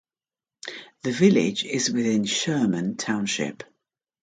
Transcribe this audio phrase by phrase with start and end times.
[1.03, 3.61] The village is within Sherman Township.